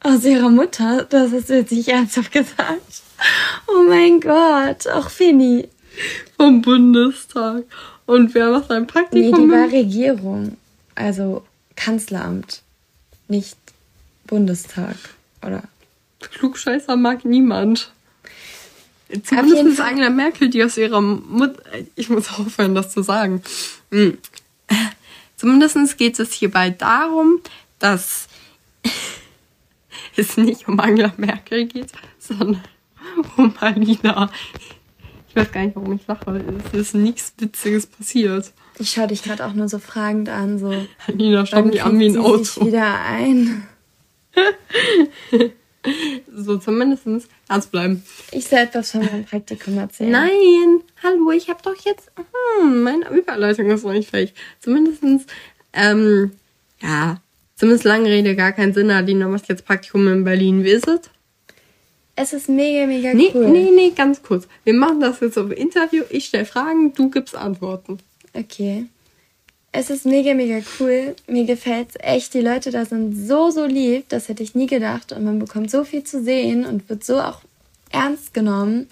[0.00, 1.04] Aus ihrer Mutter?
[1.04, 3.02] Das hast du jetzt nicht ernsthaft gesagt.
[3.66, 4.86] Oh mein Gott.
[4.88, 5.68] Auch Finny.
[6.36, 7.64] vom Bundestag.
[8.06, 9.48] Und wer macht ein Nee, Praktikum?
[9.48, 10.56] die war Regierung.
[10.94, 12.62] Also Kanzleramt.
[13.28, 13.58] Nicht
[14.26, 14.96] Bundestag.
[15.44, 15.62] Oder?
[16.20, 17.92] Klugscheißer mag niemand.
[19.22, 21.62] Zumindest Angela Merkel, die aus ihrer Mutter.
[21.94, 23.42] Ich muss aufhören, das zu sagen.
[23.90, 24.18] Hm.
[25.36, 27.40] Zumindest geht es hierbei darum,
[27.78, 28.26] dass
[30.16, 32.64] es nicht um Angela Merkel geht, sondern
[33.36, 34.30] um Alina.
[35.36, 36.42] Ich weiß gar nicht, warum ich lache.
[36.72, 38.52] Es ist nichts Witziges passiert.
[38.78, 40.70] Ich schaue dich gerade auch nur so fragend an, so.
[41.08, 42.64] Wann mich an wie ein Auto.
[42.66, 43.66] wieder ein?
[46.34, 48.02] So zumindest ernst bleiben.
[48.32, 50.10] Ich soll etwas von meinem Praktikum erzählen.
[50.10, 52.10] Nein, hallo, ich habe doch jetzt.
[52.60, 54.34] Hm, meine Überleitung ist noch nicht fertig.
[54.58, 55.26] Zumindestens,
[55.72, 56.32] ähm,
[56.82, 57.20] ja,
[57.54, 58.90] zumindest lange Rede, gar keinen Sinn.
[58.90, 60.64] Adina macht jetzt Praktikum in Berlin.
[60.64, 61.02] Wie ist es?
[62.18, 63.50] Es ist mega, mega nee, cool.
[63.50, 64.48] Nee, nee, ganz kurz.
[64.64, 66.02] Wir machen das jetzt auf Interview.
[66.08, 67.98] Ich stelle Fragen, du gibst Antworten.
[68.32, 68.86] Okay.
[69.70, 71.14] Es ist mega, mega cool.
[71.26, 72.32] Mir gefällt es echt.
[72.32, 74.08] Die Leute da sind so, so lieb.
[74.08, 75.12] Das hätte ich nie gedacht.
[75.12, 77.42] Und man bekommt so viel zu sehen und wird so auch
[77.90, 78.88] ernst genommen.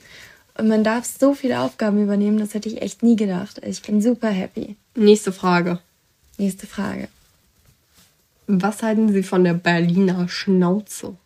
[0.59, 2.39] Und man darf so viele Aufgaben übernehmen.
[2.39, 3.63] Das hätte ich echt nie gedacht.
[3.65, 4.77] Ich bin super happy.
[4.95, 5.81] Nächste Frage.
[6.37, 7.09] Nächste Frage.
[8.47, 11.17] Was halten Sie von der Berliner Schnauze?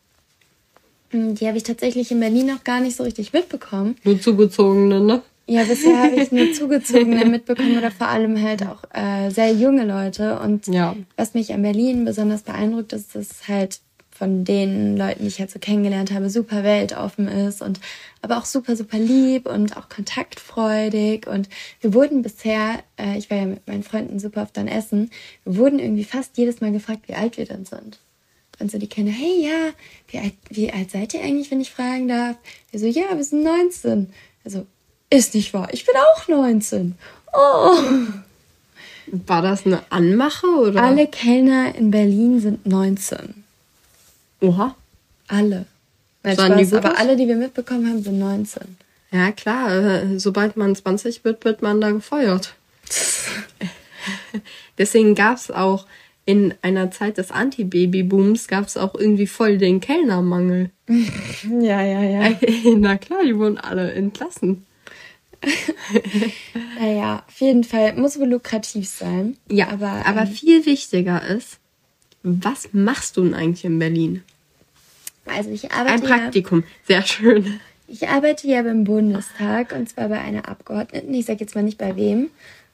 [1.11, 3.97] Hm, die habe ich tatsächlich in Berlin noch gar nicht so richtig mitbekommen.
[4.05, 5.23] Nur zugezogene, ne?
[5.47, 9.87] Ja, bisher habe ich nur zugezogene mitbekommen oder vor allem halt auch äh, sehr junge
[9.87, 10.39] Leute.
[10.41, 10.95] Und ja.
[11.17, 13.81] was mich an Berlin besonders beeindruckt, ist, dass halt
[14.19, 17.79] von den Leuten, die ich halt so kennengelernt habe, super weltoffen ist und
[18.21, 21.29] aber auch super, super lieb und auch kontaktfreudig.
[21.29, 21.49] Und
[21.81, 25.11] wir wurden bisher, äh, ich war ja mit meinen Freunden super oft dann essen,
[25.45, 28.01] wir wurden irgendwie fast jedes Mal gefragt, wie alt wir dann sind.
[28.61, 29.73] Und so die kennen, hey, ja,
[30.09, 32.37] wie alt, wie alt seid ihr eigentlich, wenn ich fragen darf?
[32.71, 34.13] Wir so, ja, wir sind 19.
[34.45, 34.67] Also,
[35.11, 36.97] ist nicht wahr, ich bin auch 19.
[37.33, 37.79] Oh.
[39.27, 40.83] War das eine Anmache oder?
[40.83, 43.45] Alle Kellner in Berlin sind 19.
[44.41, 44.75] Oha.
[45.29, 45.67] Alle.
[46.23, 48.77] Nein, Spaß, aber alle, die wir mitbekommen haben, sind 19.
[49.11, 49.73] Ja, klar.
[49.73, 52.55] Äh, sobald man 20 wird, wird man da gefeuert.
[54.79, 55.87] Deswegen gab es auch
[56.29, 60.69] in einer Zeit des Anti-Baby-Booms gab es auch irgendwie voll den Kellnermangel.
[60.87, 62.39] ja, ja, ja.
[62.77, 64.67] Na klar, die wurden alle entlassen.
[66.79, 69.39] naja, auf jeden Fall muss wohl lukrativ sein.
[69.51, 71.61] Ja, aber, aber ähm, viel wichtiger ist,
[72.23, 74.23] was machst du denn eigentlich in Berlin?
[75.25, 75.95] Also ich arbeite.
[75.95, 77.61] Ein Praktikum, ja, sehr schön.
[77.87, 81.15] Ich arbeite ja beim Bundestag und zwar bei einer Abgeordneten.
[81.15, 82.29] Ich sage jetzt mal nicht bei wem,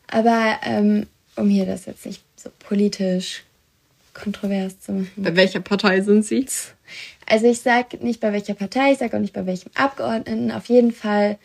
[0.08, 3.42] aber ähm, um hier das jetzt nicht so politisch
[4.12, 5.10] kontrovers zu machen.
[5.16, 6.46] Bei welcher Partei sind Sie?
[7.26, 10.52] Also ich sage nicht bei welcher Partei, ich sage auch nicht bei welchem Abgeordneten.
[10.52, 11.38] Auf jeden Fall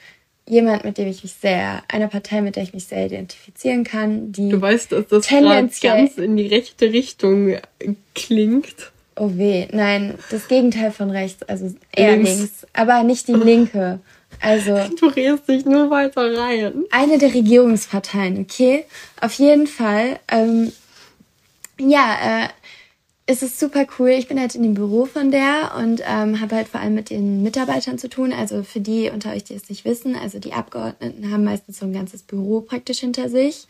[0.45, 4.31] jemand, mit dem ich mich sehr, eine Partei, mit der ich mich sehr identifizieren kann,
[4.31, 4.49] die.
[4.49, 7.55] Du weißt, dass das tendenziell ganz in die rechte Richtung
[8.13, 8.91] klingt.
[9.15, 13.99] Oh weh, nein, das Gegenteil von rechts, also eher links, links aber nicht die linke.
[14.41, 14.79] Also.
[14.99, 16.85] Du redest dich nur weiter rein.
[16.91, 18.85] Eine der Regierungsparteien, okay?
[19.21, 20.71] Auf jeden Fall, ähm,
[21.79, 22.49] ja, äh,
[23.25, 24.09] es ist super cool.
[24.09, 27.11] Ich bin halt in dem Büro von der und ähm, habe halt vor allem mit
[27.11, 28.33] den Mitarbeitern zu tun.
[28.33, 31.85] Also für die unter euch, die es nicht wissen, also die Abgeordneten haben meistens so
[31.85, 33.67] ein ganzes Büro praktisch hinter sich,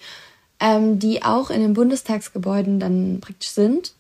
[0.62, 3.94] ähm, die auch in den Bundestagsgebäuden dann praktisch sind.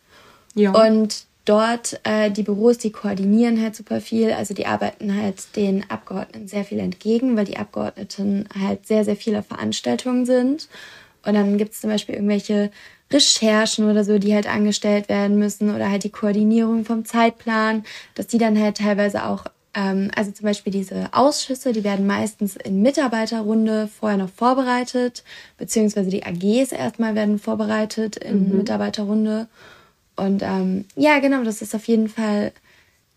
[0.56, 0.72] Ja.
[0.72, 4.32] Und dort äh, die Büros, die koordinieren halt super viel.
[4.32, 9.18] Also die arbeiten halt den Abgeordneten sehr viel entgegen, weil die Abgeordneten halt sehr, sehr
[9.18, 10.70] viele Veranstaltungen sind.
[11.26, 12.72] Und dann gibt es zum Beispiel irgendwelche
[13.12, 17.84] Recherchen oder so, die halt angestellt werden müssen oder halt die Koordinierung vom Zeitplan,
[18.16, 22.56] dass die dann halt teilweise auch, ähm, also zum Beispiel diese Ausschüsse, die werden meistens
[22.56, 25.24] in Mitarbeiterrunde vorher noch vorbereitet,
[25.58, 28.58] beziehungsweise die AGs erstmal werden vorbereitet in mhm.
[28.58, 29.48] Mitarbeiterrunde.
[30.16, 32.52] Und ähm, ja, genau, das ist auf jeden Fall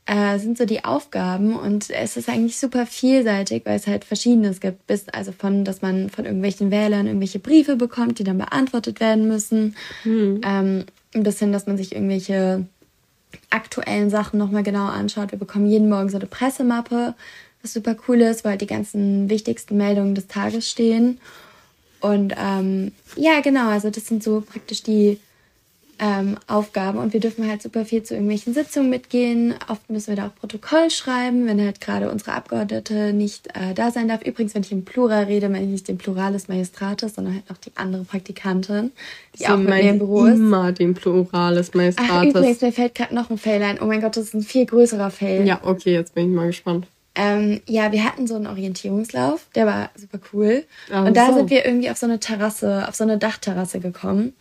[0.06, 4.60] äh, sind so die Aufgaben und es ist eigentlich super vielseitig, weil es halt verschiedenes
[4.60, 8.98] gibt, bis also von, dass man von irgendwelchen Wählern irgendwelche Briefe bekommt, die dann beantwortet
[8.98, 10.40] werden müssen, mhm.
[10.44, 12.66] ähm, bis hin, dass man sich irgendwelche
[13.50, 15.30] aktuellen Sachen nochmal genau anschaut.
[15.30, 17.14] Wir bekommen jeden Morgen so eine Pressemappe,
[17.62, 21.20] was super cool ist, weil die ganzen wichtigsten Meldungen des Tages stehen.
[22.00, 25.20] Und ähm, ja, genau, also das sind so praktisch die
[26.02, 29.54] ähm, Aufgaben und wir dürfen halt super viel zu irgendwelchen Sitzungen mitgehen.
[29.68, 33.92] Oft müssen wir da auch Protokoll schreiben, wenn halt gerade unsere Abgeordnete nicht äh, da
[33.92, 34.22] sein darf.
[34.22, 37.44] Übrigens, wenn ich im Plural rede, meine ich nicht den Plural des Magistrates, sondern halt
[37.52, 38.90] auch die andere Praktikantin,
[39.38, 40.40] die so auch mit mir im Büro ist.
[40.40, 42.10] immer den Plural des Magistrates.
[42.12, 43.78] Ach, übrigens, mir fällt gerade noch ein Fail ein.
[43.80, 45.46] Oh mein Gott, das ist ein viel größerer Fail.
[45.46, 46.88] Ja, okay, jetzt bin ich mal gespannt.
[47.14, 50.64] Ähm, ja, wir hatten so einen Orientierungslauf, der war super cool.
[50.92, 54.32] Oh, und da sind wir irgendwie auf so eine Terrasse, auf so eine Dachterrasse gekommen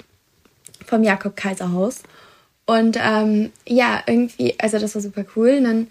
[0.85, 2.03] vom Jakob Kaiser Haus.
[2.65, 5.55] Und ähm, ja, irgendwie, also das war super cool.
[5.57, 5.87] Und dann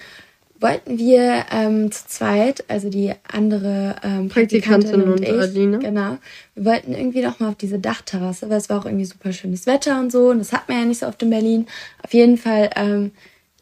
[0.61, 5.79] wollten wir ähm, zu zweit, also die andere ähm, Praktikantin, Praktikantin und, und ich, Adine.
[5.79, 6.19] genau,
[6.55, 9.67] wir wollten irgendwie noch mal auf diese Dachterrasse, weil es war auch irgendwie super schönes
[9.67, 10.31] Wetter und so.
[10.31, 11.67] Und das hat man ja nicht so oft in Berlin.
[12.05, 13.13] Auf jeden Fall, ähm,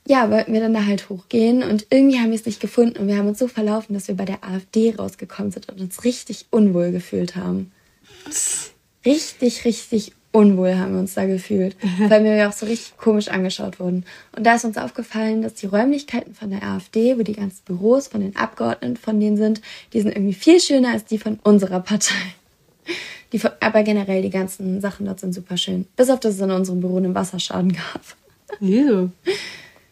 [0.07, 3.09] ja, wollten wir dann da halt hochgehen und irgendwie haben wir es nicht gefunden und
[3.09, 6.47] wir haben uns so verlaufen, dass wir bei der AfD rausgekommen sind und uns richtig
[6.51, 7.73] unwohl gefühlt haben.
[9.05, 11.77] Richtig, richtig unwohl haben wir uns da gefühlt,
[12.09, 14.05] weil wir ja auch so richtig komisch angeschaut wurden.
[14.37, 18.09] Und da ist uns aufgefallen, dass die Räumlichkeiten von der AfD, wo die ganzen Büros
[18.09, 19.61] von den Abgeordneten von denen sind,
[19.93, 22.15] die sind irgendwie viel schöner als die von unserer Partei.
[23.33, 25.87] Die, aber generell die ganzen Sachen dort sind super schön.
[25.97, 28.01] Bis auf, dass es in unserem Büro einen Wasserschaden gab.
[28.61, 29.11] Ew.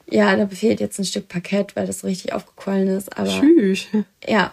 [0.09, 3.16] Ja, da fehlt jetzt ein Stück Parkett, weil das richtig aufgequollen ist.
[3.18, 3.87] Aber Tschüss.
[4.27, 4.53] Ja.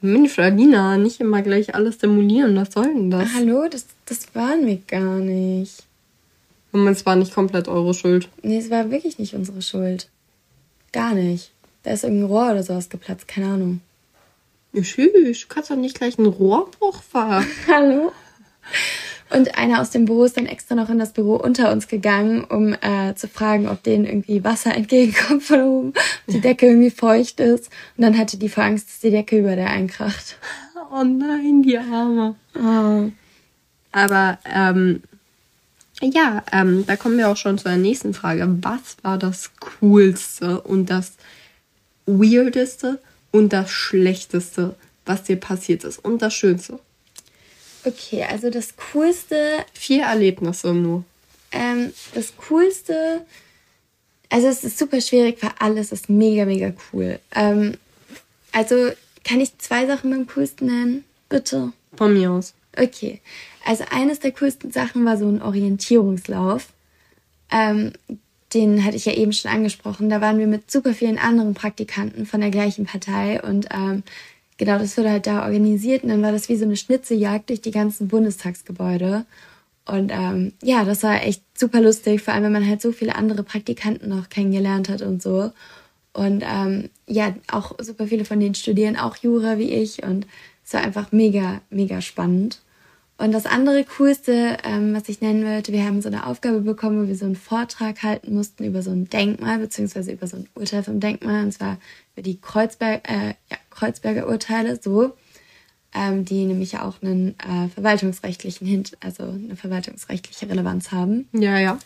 [0.00, 2.56] Mensch, Alina, nicht immer gleich alles demolieren.
[2.56, 3.28] Was soll denn das?
[3.34, 5.84] Hallo, das, das waren wir gar nicht.
[6.72, 8.28] Und es war nicht komplett eure Schuld.
[8.42, 10.08] Nee, es war wirklich nicht unsere Schuld.
[10.92, 11.52] Gar nicht.
[11.84, 13.80] Da ist irgendein Rohr oder sowas geplatzt, keine Ahnung.
[14.72, 17.46] Ja, tschüss, du kannst doch nicht gleich einen Rohrbruch fahren.
[17.68, 18.10] Hallo?
[19.30, 22.44] Und einer aus dem Büro ist dann extra noch in das Büro unter uns gegangen,
[22.44, 25.88] um äh, zu fragen, ob denen irgendwie Wasser entgegenkommt von oben,
[26.26, 27.70] ob die Decke irgendwie feucht ist.
[27.96, 30.38] Und dann hatte die vor Angst, dass die Decke über der einkracht.
[30.92, 32.34] Oh nein, die Arme.
[32.54, 33.10] Oh.
[33.94, 35.04] Aber ähm,
[36.02, 38.44] ja, ähm, da kommen wir auch schon zu der nächsten Frage.
[38.60, 41.12] Was war das Coolste und das
[42.04, 44.74] Weirdeste und das Schlechteste,
[45.06, 46.80] was dir passiert ist und das Schönste?
[47.84, 49.64] Okay, also das Coolste.
[49.72, 51.04] Vier Erlebnisse nur.
[51.52, 53.24] Ähm, das Coolste.
[54.28, 57.20] Also es ist super schwierig, weil alles ist mega, mega cool.
[57.32, 57.76] Ähm,
[58.50, 58.90] also
[59.22, 61.04] kann ich zwei Sachen beim coolsten nennen?
[61.28, 61.72] Bitte.
[61.96, 62.54] Von mir aus.
[62.76, 63.20] Okay.
[63.64, 66.68] Also eines der coolsten Sachen war so ein Orientierungslauf.
[67.50, 67.92] Ähm,
[68.52, 70.08] den hatte ich ja eben schon angesprochen.
[70.08, 74.04] Da waren wir mit super vielen anderen Praktikanten von der gleichen Partei und ähm,
[74.58, 77.60] genau, das wurde halt da organisiert und dann war das wie so eine Schnitzeljagd durch
[77.60, 79.24] die ganzen Bundestagsgebäude.
[79.86, 83.16] Und ähm, ja, das war echt super lustig, vor allem wenn man halt so viele
[83.16, 85.52] andere Praktikanten noch kennengelernt hat und so.
[86.12, 90.26] Und ähm, ja, auch super viele von denen studieren auch Jura wie ich und
[90.64, 92.60] es war einfach mega, mega spannend.
[93.16, 97.04] Und das andere Coolste, ähm, was ich nennen würde, wir haben so eine Aufgabe bekommen,
[97.04, 100.48] wo wir so einen Vortrag halten mussten über so ein Denkmal, beziehungsweise über so ein
[100.54, 101.78] Urteil vom Denkmal, und zwar
[102.14, 105.12] über die Kreuzberg, äh, ja, Kreuzberger Urteile, so,
[105.94, 111.28] ähm, die nämlich auch einen äh, verwaltungsrechtlichen Hint, also eine verwaltungsrechtliche Relevanz haben.
[111.32, 111.78] Ja, ja.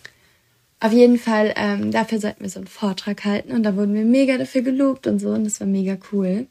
[0.80, 4.04] Auf jeden Fall, ähm, dafür sollten wir so einen Vortrag halten und da wurden wir
[4.04, 6.46] mega dafür gelobt und so und das war mega cool.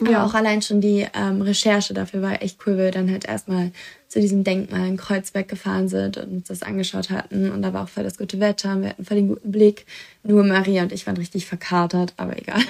[0.00, 3.24] Ja, auch allein schon die ähm, Recherche dafür war echt cool, weil wir dann halt
[3.24, 3.72] erstmal
[4.06, 7.50] zu diesem Denkmal in Kreuzberg gefahren sind und uns das angeschaut hatten.
[7.50, 9.86] Und da war auch voll das gute Wetter und wir hatten voll den guten Blick.
[10.22, 12.62] Nur Maria und ich waren richtig verkatert, aber egal.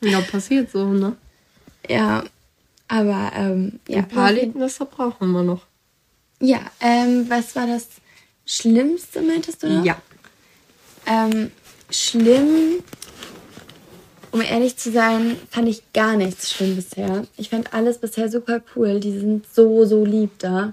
[0.00, 1.14] Ja, passiert so, ne?
[1.88, 2.24] Ja,
[2.88, 3.98] aber ähm, ja.
[3.98, 5.62] Ein paar Erlebnisse brauchen wir noch.
[6.40, 7.86] Ja, ähm, was war das
[8.44, 9.84] Schlimmste, meintest du noch?
[9.84, 10.02] Ja.
[11.06, 11.52] Ähm,
[11.90, 12.82] schlimm
[14.32, 17.24] um ehrlich zu sein, fand ich gar nichts schlimm bisher.
[17.36, 18.98] Ich fand alles bisher super cool.
[18.98, 20.72] Die sind so, so lieb da.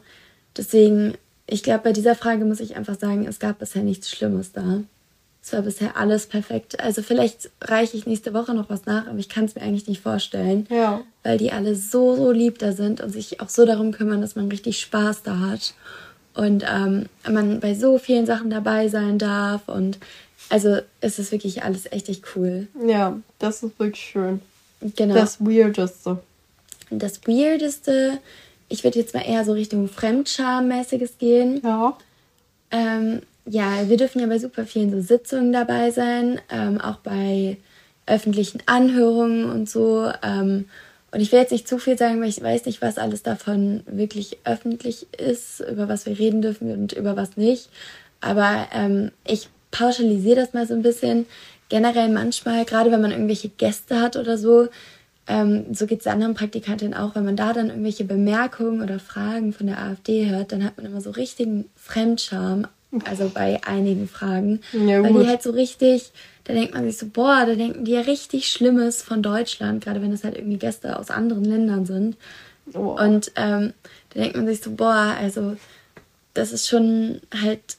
[0.58, 1.13] Deswegen,
[1.45, 4.82] ich glaube, bei dieser Frage muss ich einfach sagen, es gab bisher nichts Schlimmes da.
[5.41, 6.80] Es war bisher alles perfekt.
[6.80, 9.88] Also vielleicht reiche ich nächste Woche noch was nach, aber ich kann es mir eigentlich
[9.88, 10.65] nicht vorstellen.
[10.69, 11.02] Ja.
[11.24, 14.36] Weil die alle so, so lieb da sind und sich auch so darum kümmern, dass
[14.36, 15.74] man richtig Spaß da hat.
[16.34, 19.98] Und ähm, man bei so vielen Sachen dabei sein darf und
[20.49, 22.67] also es ist wirklich alles echt, echt cool.
[22.85, 24.41] Ja, das ist wirklich schön.
[24.95, 25.13] Genau.
[25.13, 26.19] Das Weirdeste.
[26.89, 28.19] Das Weirdeste,
[28.67, 31.62] ich würde jetzt mal eher so Richtung Fremdscham-mäßiges gehen.
[31.63, 31.97] Ja.
[32.71, 37.57] Ähm, ja, wir dürfen ja bei super vielen so Sitzungen dabei sein, ähm, auch bei
[38.05, 40.12] öffentlichen Anhörungen und so.
[40.23, 40.65] Ähm,
[41.12, 43.81] und ich will jetzt nicht zu viel sagen, weil ich weiß nicht, was alles davon
[43.88, 47.69] wirklich öffentlich ist, über was wir reden dürfen und über was nicht.
[48.21, 51.25] Aber ähm, ich pauschalisiere das mal so ein bisschen.
[51.69, 54.69] Generell manchmal, gerade wenn man irgendwelche Gäste hat oder so,
[55.29, 59.53] ähm, so geht es anderen Praktikantinnen auch, wenn man da dann irgendwelche Bemerkungen oder Fragen
[59.53, 62.67] von der AfD hört, dann hat man immer so richtigen Fremdscham,
[63.05, 66.12] also bei einigen Fragen, ja, weil die halt so richtig,
[66.45, 70.01] da denkt man sich so, boah, da denken die ja richtig Schlimmes von Deutschland, gerade
[70.01, 72.17] wenn es halt irgendwie Gäste aus anderen Ländern sind.
[72.73, 72.97] Oh.
[72.99, 73.73] Und ähm,
[74.10, 75.55] da denkt man sich so, boah, also
[76.34, 77.77] das ist schon halt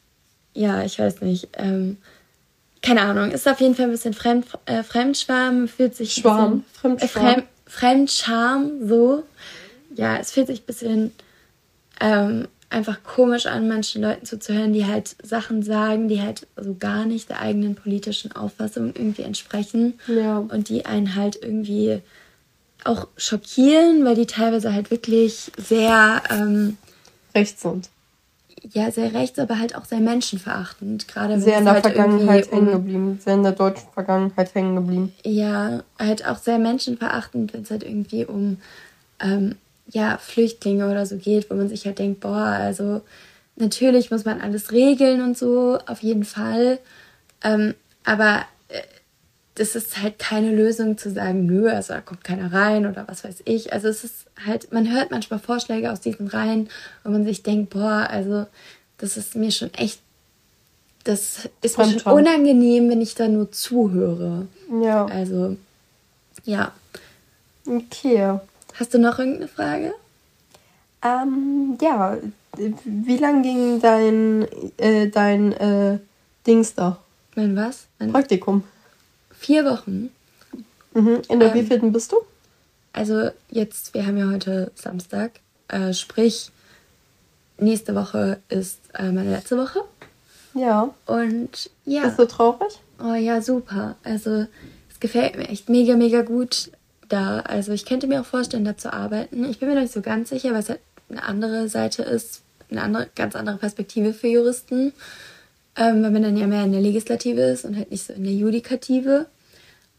[0.54, 1.48] ja, ich weiß nicht.
[1.54, 1.98] Ähm,
[2.82, 6.14] keine Ahnung, ist auf jeden Fall ein bisschen Fremd, äh, Fremdschwarm, fühlt sich.
[6.14, 7.26] Schwarm, bisschen, Fremdschwarm.
[7.26, 9.24] Äh, Fremd, Fremdscham, so.
[9.94, 11.12] Ja, es fühlt sich ein bisschen
[12.00, 17.04] ähm, einfach komisch an, manchen Leuten zuzuhören, die halt Sachen sagen, die halt so gar
[17.04, 19.98] nicht der eigenen politischen Auffassung irgendwie entsprechen.
[20.06, 20.38] Ja.
[20.38, 22.00] Und die einen halt irgendwie
[22.84, 26.78] auch schockieren, weil die teilweise halt wirklich sehr ähm,
[27.34, 27.90] rechts sind
[28.72, 31.08] ja, sehr rechts, aber halt auch sehr menschenverachtend.
[31.08, 34.76] Gerade wenn sehr in der halt Vergangenheit hängen geblieben, sehr in der deutschen Vergangenheit hängen
[34.76, 35.14] geblieben.
[35.24, 38.58] Ja, halt auch sehr menschenverachtend, wenn es halt irgendwie um
[39.20, 39.56] ähm,
[39.88, 43.00] ja, Flüchtlinge oder so geht, wo man sich halt denkt, boah, also
[43.56, 46.78] natürlich muss man alles regeln und so, auf jeden Fall.
[47.42, 48.44] Ähm, aber
[49.60, 53.24] das ist halt keine Lösung zu sagen, nö, also da kommt keiner rein oder was
[53.24, 53.74] weiß ich.
[53.74, 56.70] Also es ist halt, man hört manchmal Vorschläge aus diesen Reihen,
[57.04, 58.46] wo man sich denkt, boah, also
[58.96, 60.00] das ist mir schon echt
[61.04, 64.46] das ist mir schon unangenehm, wenn ich da nur zuhöre.
[64.82, 65.04] Ja.
[65.06, 65.56] Also,
[66.44, 66.72] ja.
[67.66, 68.38] Okay.
[68.74, 69.94] Hast du noch irgendeine Frage?
[71.02, 72.16] Ähm, ja.
[72.84, 74.46] Wie lang ging dein,
[74.78, 75.98] äh, dein äh,
[76.46, 76.98] Dings da?
[77.34, 77.86] Mein was?
[77.98, 78.64] Mein Praktikum.
[79.40, 80.10] Vier Wochen.
[80.92, 81.22] Mhm.
[81.30, 82.16] In der ähm, wievielten bist du?
[82.92, 86.50] Also jetzt, wir haben ja heute Samstag, äh, sprich,
[87.56, 89.80] nächste Woche ist äh, meine letzte Woche.
[90.52, 90.94] Ja.
[91.06, 92.02] Und ja.
[92.02, 92.80] Bist du traurig?
[93.02, 93.96] Oh ja, super.
[94.04, 94.46] Also
[94.90, 96.70] es gefällt mir echt mega, mega gut
[97.08, 97.40] da.
[97.40, 99.48] Also ich könnte mir auch vorstellen, da zu arbeiten.
[99.48, 102.42] Ich bin mir noch nicht so ganz sicher, weil es halt eine andere Seite ist,
[102.70, 104.92] eine andere, ganz andere Perspektive für Juristen.
[105.80, 108.22] Ähm, weil man dann ja mehr in der Legislative ist und halt nicht so in
[108.22, 109.26] der Judikative.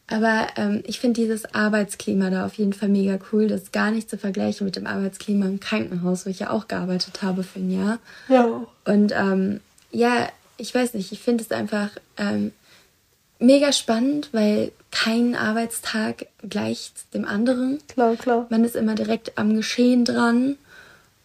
[0.07, 3.47] Aber ähm, ich finde dieses Arbeitsklima da auf jeden Fall mega cool.
[3.47, 6.67] Das ist gar nicht zu vergleichen mit dem Arbeitsklima im Krankenhaus, wo ich ja auch
[6.67, 7.99] gearbeitet habe für ein Jahr.
[8.29, 8.67] Ja.
[8.85, 9.59] Und ähm,
[9.91, 12.51] ja, ich weiß nicht, ich finde es einfach ähm,
[13.39, 17.79] mega spannend, weil kein Arbeitstag gleicht dem anderen.
[17.87, 18.45] Klar, klar.
[18.49, 20.57] Man ist immer direkt am Geschehen dran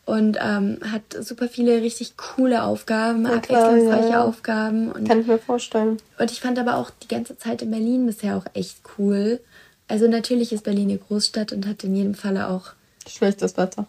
[0.06, 4.90] und ähm, hat super viele richtig coole Aufgaben, ja, abwechslungsreiche ja, Aufgaben.
[4.92, 5.98] Und, Kann ich mir vorstellen.
[6.18, 9.40] Und ich fand aber auch die ganze Zeit in Berlin bisher auch echt cool.
[9.88, 12.72] Also natürlich ist Berlin eine Großstadt und hat in jedem Falle auch
[13.06, 13.86] schlechtes Wetter.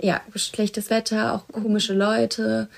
[0.00, 2.68] Ja, schlechtes Wetter, auch komische Leute,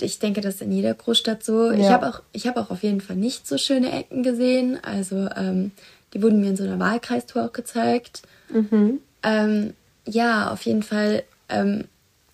[0.00, 1.70] ich denke, das ist in jeder Großstadt so.
[1.70, 1.78] Ja.
[1.78, 4.78] Ich habe auch, ich auch auf jeden Fall nicht so schöne Ecken gesehen.
[4.82, 5.72] Also ähm,
[6.14, 8.22] die wurden mir in so einer Wahlkreistour auch gezeigt.
[8.48, 9.00] Mhm.
[9.22, 9.74] Ähm,
[10.06, 11.24] ja, auf jeden Fall.
[11.48, 11.84] Ähm,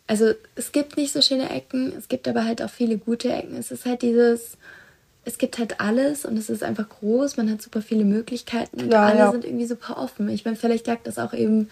[0.09, 3.57] also es gibt nicht so schöne Ecken, es gibt aber halt auch viele gute Ecken.
[3.57, 4.57] Es ist halt dieses,
[5.27, 8.91] es gibt halt alles und es ist einfach groß, man hat super viele Möglichkeiten und
[8.91, 9.31] ja, alle ja.
[9.31, 10.31] sind irgendwie super offen.
[10.31, 11.69] Ich meine, vielleicht lag das auch eben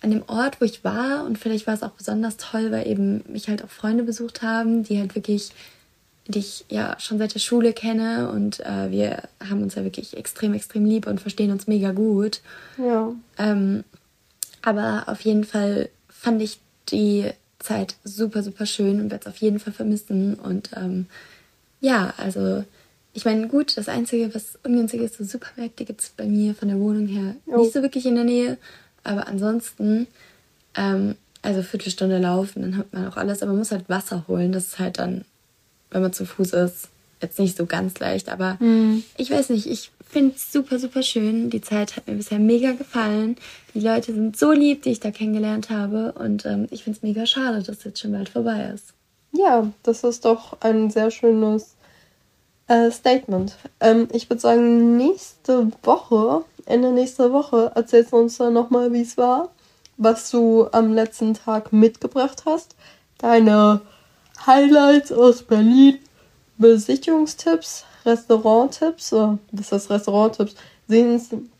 [0.00, 3.22] an dem Ort, wo ich war und vielleicht war es auch besonders toll, weil eben
[3.28, 5.50] mich halt auch Freunde besucht haben, die halt wirklich,
[6.26, 10.16] die ich ja schon seit der Schule kenne und äh, wir haben uns ja wirklich
[10.16, 12.40] extrem, extrem lieb und verstehen uns mega gut.
[12.78, 13.12] Ja.
[13.36, 13.84] Ähm,
[14.62, 19.38] aber auf jeden Fall fand ich die Zeit super, super schön und werde es auf
[19.38, 21.06] jeden Fall vermissen und ähm,
[21.80, 22.64] ja, also
[23.18, 26.68] ich meine, gut, das Einzige, was ungünstig ist, so Supermärkte gibt es bei mir von
[26.68, 27.58] der Wohnung her oh.
[27.58, 28.58] nicht so wirklich in der Nähe.
[29.02, 30.06] Aber ansonsten,
[30.76, 33.42] ähm, also Viertelstunde laufen, dann hat man auch alles.
[33.42, 34.52] Aber man muss halt Wasser holen.
[34.52, 35.24] Das ist halt dann,
[35.90, 36.88] wenn man zu Fuß ist,
[37.20, 38.28] jetzt nicht so ganz leicht.
[38.28, 39.02] Aber mhm.
[39.16, 41.50] ich weiß nicht, ich finde es super, super schön.
[41.50, 43.36] Die Zeit hat mir bisher mega gefallen.
[43.74, 46.12] Die Leute sind so lieb, die ich da kennengelernt habe.
[46.12, 48.94] Und ähm, ich finde es mega schade, dass jetzt schon bald vorbei ist.
[49.32, 51.76] Ja, das ist doch ein sehr schönes
[52.68, 53.56] äh, Statement.
[53.80, 59.02] Ähm, ich würde sagen, nächste Woche, Ende nächster Woche, erzählst du uns dann nochmal, wie
[59.02, 59.50] es war,
[59.96, 62.76] was du am letzten Tag mitgebracht hast,
[63.18, 63.80] deine
[64.46, 65.98] Highlights aus Berlin,
[66.56, 70.54] Besichtigungstipps, Restauranttipps, was heißt Restauranttipps?
[70.88, 71.50] Sehen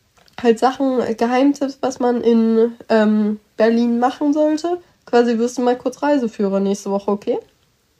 [0.41, 4.79] halt Sachen, Geheimtipps, was man in ähm, Berlin machen sollte.
[5.05, 7.39] Quasi wirst du mal kurz Reiseführer nächste Woche, okay?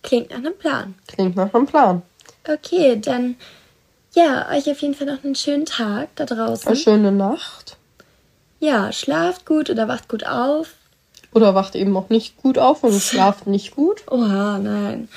[0.03, 0.95] Klingt nach einem Plan.
[1.07, 2.01] Klingt nach einem Plan.
[2.47, 3.35] Okay, dann
[4.13, 6.67] ja, euch auf jeden Fall noch einen schönen Tag da draußen.
[6.67, 7.77] Eine schöne Nacht.
[8.59, 10.73] Ja, schlaft gut oder wacht gut auf.
[11.33, 14.03] Oder wacht eben auch nicht gut auf und schlaft nicht gut.
[14.09, 15.09] Oha, nein.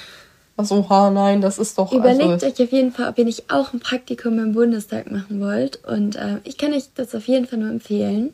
[0.62, 1.92] Was oha, nein, das ist doch.
[1.92, 5.40] Überlegt also, euch auf jeden Fall, ob ihr nicht auch ein Praktikum im Bundestag machen
[5.40, 5.85] wollt.
[5.85, 8.33] Und äh, ich kann euch das auf jeden Fall nur empfehlen.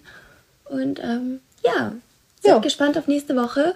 [0.65, 1.93] Und ähm, ja,
[2.43, 2.59] seid ja.
[2.59, 3.75] gespannt auf nächste Woche.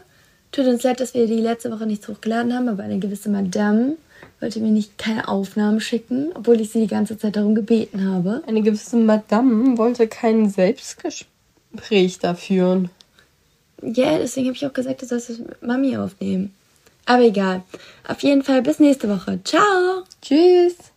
[0.52, 3.96] Tut uns leid, dass wir die letzte Woche nichts hochgeladen haben, aber eine gewisse Madame
[4.40, 8.42] wollte mir nicht keine Aufnahmen schicken, obwohl ich sie die ganze Zeit darum gebeten habe.
[8.46, 12.90] Eine gewisse Madame wollte kein Selbstgespräch da führen.
[13.82, 16.52] Ja, deswegen habe ich auch gesagt, du sollst es mit Mami aufnehmen.
[17.06, 17.62] Aber egal.
[18.06, 19.40] Auf jeden Fall bis nächste Woche.
[19.44, 20.04] Ciao.
[20.20, 20.91] Tschüss.